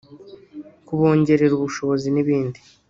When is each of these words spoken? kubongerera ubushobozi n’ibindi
kubongerera 0.87 1.53
ubushobozi 1.55 2.07
n’ibindi 2.11 2.59